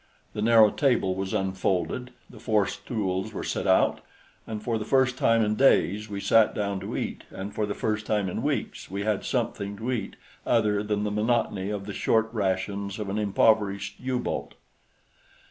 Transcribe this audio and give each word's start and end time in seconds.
The 0.33 0.41
narrow 0.41 0.71
table 0.71 1.13
was 1.13 1.31
unfolded; 1.31 2.09
the 2.27 2.39
four 2.39 2.65
stools 2.65 3.33
were 3.33 3.43
set 3.43 3.67
out; 3.67 4.01
and 4.47 4.63
for 4.63 4.79
the 4.79 4.83
first 4.83 5.15
time 5.15 5.45
in 5.45 5.53
days 5.53 6.09
we 6.09 6.19
sat 6.19 6.55
down 6.55 6.79
to 6.79 6.97
eat, 6.97 7.25
and 7.29 7.53
for 7.53 7.67
the 7.67 7.75
first 7.75 8.07
time 8.07 8.27
in 8.27 8.41
weeks 8.41 8.89
we 8.89 9.03
had 9.03 9.23
something 9.23 9.77
to 9.77 9.91
eat 9.91 10.15
other 10.43 10.81
than 10.81 11.03
the 11.03 11.11
monotony 11.11 11.69
of 11.69 11.85
the 11.85 11.93
short 11.93 12.33
rations 12.33 12.97
of 12.97 13.09
an 13.09 13.19
impoverished 13.19 13.99
U 13.99 14.17
boat. 14.17 14.55